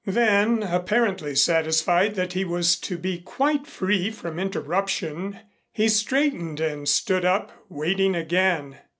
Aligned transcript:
Then, 0.07 0.63
apparently 0.63 1.35
satisfied 1.35 2.15
that 2.15 2.33
he 2.33 2.43
was 2.43 2.75
to 2.77 2.97
be 2.97 3.19
quite 3.19 3.67
free 3.67 4.09
from 4.09 4.39
interruption, 4.39 5.37
he 5.71 5.89
straightened 5.89 6.59
and 6.59 6.89
stood 6.89 7.23
up, 7.23 7.51
waiting 7.69 8.15
again. 8.15 8.79